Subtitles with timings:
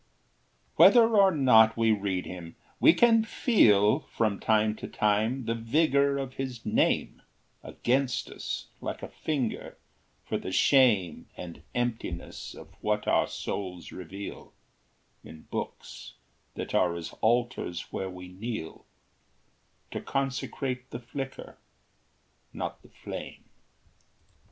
[0.77, 6.17] Whether or not we read him, we can feel From time to time the vigor
[6.17, 7.21] of his name
[7.61, 9.77] Against us like a finger
[10.25, 14.53] for the shame And emptiness of what our souls reveal
[15.23, 16.15] In books
[16.55, 18.87] that are as altars where we kneel
[19.91, 21.59] To consecrate the flicker,
[22.51, 23.43] not the flame.